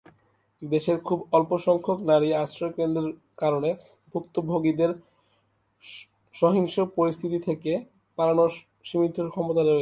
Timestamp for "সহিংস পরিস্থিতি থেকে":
6.35-7.71